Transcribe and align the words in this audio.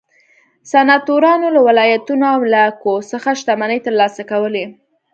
سناتورانو 0.71 1.47
له 1.55 1.59
ولایتونو 1.67 2.23
او 2.31 2.35
املاکو 2.39 2.93
څخه 3.11 3.29
شتمنۍ 3.39 3.77
ترلاسه 3.87 4.21
کولې. 4.31 4.65